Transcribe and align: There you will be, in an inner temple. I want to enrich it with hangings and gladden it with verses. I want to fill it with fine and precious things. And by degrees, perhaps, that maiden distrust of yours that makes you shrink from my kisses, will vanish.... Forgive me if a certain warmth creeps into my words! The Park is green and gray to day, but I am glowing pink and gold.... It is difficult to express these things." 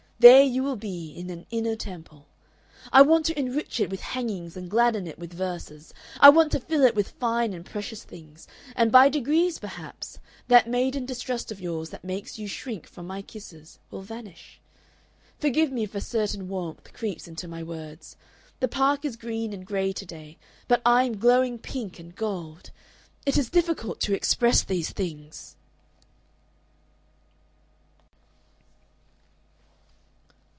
There 0.23 0.43
you 0.43 0.61
will 0.61 0.75
be, 0.75 1.09
in 1.17 1.31
an 1.31 1.47
inner 1.49 1.75
temple. 1.75 2.27
I 2.93 3.01
want 3.01 3.25
to 3.25 3.39
enrich 3.39 3.79
it 3.79 3.89
with 3.89 4.01
hangings 4.01 4.55
and 4.55 4.69
gladden 4.69 5.07
it 5.07 5.17
with 5.17 5.33
verses. 5.33 5.95
I 6.19 6.29
want 6.29 6.51
to 6.51 6.59
fill 6.59 6.83
it 6.83 6.93
with 6.93 7.15
fine 7.19 7.53
and 7.53 7.65
precious 7.65 8.03
things. 8.03 8.47
And 8.75 8.91
by 8.91 9.09
degrees, 9.09 9.57
perhaps, 9.57 10.19
that 10.47 10.69
maiden 10.69 11.07
distrust 11.07 11.51
of 11.51 11.59
yours 11.59 11.89
that 11.89 12.03
makes 12.03 12.37
you 12.37 12.47
shrink 12.47 12.85
from 12.85 13.07
my 13.07 13.23
kisses, 13.23 13.79
will 13.89 14.03
vanish.... 14.03 14.59
Forgive 15.39 15.71
me 15.71 15.85
if 15.85 15.95
a 15.95 16.01
certain 16.01 16.47
warmth 16.47 16.93
creeps 16.93 17.27
into 17.27 17.47
my 17.47 17.63
words! 17.63 18.15
The 18.59 18.67
Park 18.67 19.03
is 19.03 19.15
green 19.15 19.53
and 19.53 19.65
gray 19.65 19.91
to 19.91 20.05
day, 20.05 20.37
but 20.67 20.83
I 20.85 21.05
am 21.05 21.17
glowing 21.17 21.57
pink 21.57 21.97
and 21.97 22.15
gold.... 22.15 22.69
It 23.25 23.39
is 23.39 23.49
difficult 23.49 23.99
to 24.01 24.13
express 24.13 24.61
these 24.61 24.91
things." 24.91 25.55